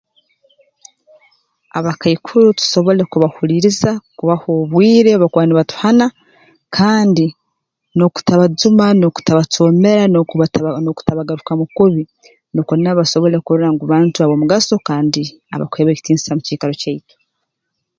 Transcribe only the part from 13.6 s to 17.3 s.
ngu bantu ab'omgaso kandi abakuhebwa ekitiinisa mu kiikaro kyaitu